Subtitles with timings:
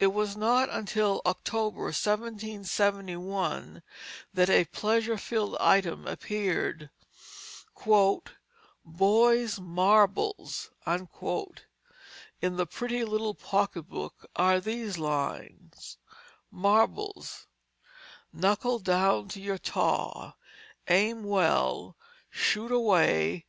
[0.00, 3.80] It was not until October, 1771,
[4.34, 6.90] that a pleasure filled item appeared,
[8.84, 15.98] "Boys' Marbles." In The Pretty Little Pocket Book are these lines:
[16.50, 17.46] "MARBLES
[18.32, 20.32] "Knuckle down to your Taw.
[20.88, 21.96] Aim well,
[22.32, 23.46] shoot away.